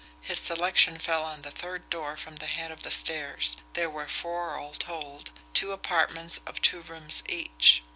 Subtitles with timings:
[0.19, 4.07] His selection fell on the third door from the head of the stairs there were
[4.07, 7.83] four all told, two apartments of two rooms each.